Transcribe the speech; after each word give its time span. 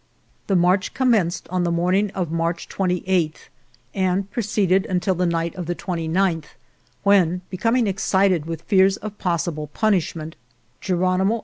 The 0.47 0.55
march 0.55 0.95
commenced 0.95 1.47
on 1.49 1.63
the 1.63 1.69
morning 1.69 2.07
^> 2.07 2.11
of 2.15 2.31
March 2.31 2.67
28 2.67 3.49
and 3.93 4.31
proceeded 4.31 4.87
until 4.87 5.13
the 5.13 5.27
night 5.27 5.53
of 5.53 5.67
the 5.67 5.75
29th, 5.75 6.45
when, 7.03 7.41
becoming 7.51 7.85
excited 7.85 8.47
with 8.47 8.63
fears 8.63 8.97
of 8.97 9.19
possible 9.19 9.67
punishment, 9.67 10.35
Geronimo 10.79 10.95
162 10.95 11.13
Emma 11.21 11.33
Tuki. 11.33 11.39